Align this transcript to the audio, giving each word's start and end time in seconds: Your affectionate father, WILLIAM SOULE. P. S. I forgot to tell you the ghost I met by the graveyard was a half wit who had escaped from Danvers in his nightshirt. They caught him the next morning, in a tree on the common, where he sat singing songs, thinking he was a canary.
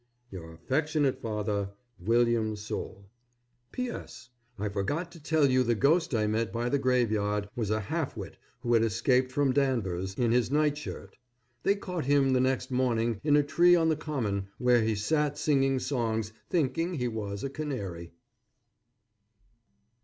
Your 0.31 0.51
affectionate 0.51 1.21
father, 1.21 1.73
WILLIAM 1.99 2.55
SOULE. 2.55 3.05
P. 3.71 3.87
S. 3.91 4.29
I 4.57 4.67
forgot 4.67 5.11
to 5.11 5.21
tell 5.21 5.47
you 5.51 5.61
the 5.61 5.75
ghost 5.75 6.15
I 6.15 6.25
met 6.25 6.51
by 6.51 6.69
the 6.69 6.79
graveyard 6.79 7.47
was 7.55 7.69
a 7.69 7.81
half 7.81 8.17
wit 8.17 8.35
who 8.61 8.73
had 8.73 8.81
escaped 8.81 9.31
from 9.31 9.53
Danvers 9.53 10.15
in 10.15 10.31
his 10.31 10.49
nightshirt. 10.49 11.17
They 11.61 11.75
caught 11.75 12.05
him 12.05 12.33
the 12.33 12.41
next 12.41 12.71
morning, 12.71 13.21
in 13.23 13.35
a 13.35 13.43
tree 13.43 13.75
on 13.75 13.89
the 13.89 13.95
common, 13.95 14.47
where 14.57 14.81
he 14.81 14.95
sat 14.95 15.37
singing 15.37 15.77
songs, 15.77 16.33
thinking 16.49 16.95
he 16.95 17.07
was 17.07 17.43
a 17.43 17.49
canary. 17.51 18.11